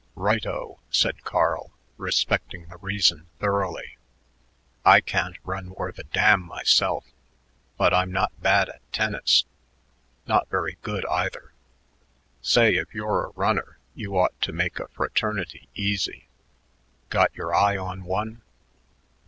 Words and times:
"Right 0.15 0.47
o," 0.47 0.79
said 0.89 1.23
Carl, 1.23 1.73
respecting 1.95 2.65
the 2.65 2.77
reason 2.77 3.27
thoroughly. 3.39 3.99
"I 4.83 4.99
can't 4.99 5.37
run 5.43 5.75
worth 5.75 5.99
a 5.99 6.05
damn 6.05 6.41
myself, 6.43 7.05
but 7.77 7.93
I'm 7.93 8.11
not 8.11 8.31
bad 8.41 8.67
at 8.67 8.81
tennis 8.91 9.45
not 10.25 10.49
very 10.49 10.77
good, 10.81 11.05
either. 11.05 11.53
Say, 12.41 12.77
if 12.77 12.91
you're 12.95 13.25
a 13.25 13.31
runner 13.35 13.77
you 13.93 14.17
ought 14.17 14.41
to 14.41 14.51
make 14.51 14.79
a 14.79 14.87
fraternity 14.87 15.69
easy. 15.75 16.25
Got 17.09 17.35
your 17.35 17.53
eye 17.53 17.77
on 17.77 18.03
one?" 18.03 18.41